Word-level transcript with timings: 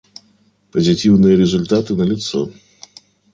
Позитивные 0.71 1.35
результаты 1.37 1.93
налицо. 1.93 2.51